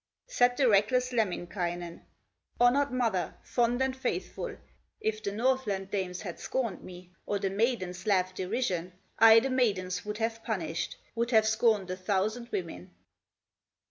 Said 0.25 0.57
the 0.57 0.67
reckless 0.67 1.13
Lemminkainen: 1.13 2.01
"Honored 2.59 2.89
mother, 2.89 3.35
fond 3.43 3.83
and 3.83 3.95
faithful, 3.95 4.57
If 4.99 5.21
the 5.21 5.31
Northland 5.31 5.91
dames 5.91 6.23
had 6.23 6.39
scorned 6.39 6.81
me 6.81 7.11
Or 7.27 7.37
the 7.37 7.51
maidens 7.51 8.07
laughed 8.07 8.37
derision, 8.37 8.93
I 9.19 9.39
the 9.41 9.51
maidens 9.51 10.03
would 10.03 10.17
have 10.17 10.43
punished, 10.43 10.97
Would 11.13 11.29
have 11.29 11.45
scorned 11.47 11.91
a 11.91 11.95
thousand 11.95 12.49
women." 12.49 12.95